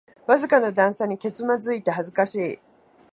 [0.25, 2.59] わずかな段差にけつまずいて恥ずかしい